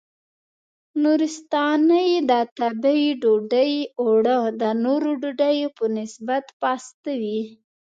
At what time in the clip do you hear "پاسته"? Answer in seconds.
6.61-7.11